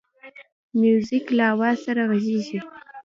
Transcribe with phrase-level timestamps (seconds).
[0.79, 2.59] موزیک له آواز سره غږیږي.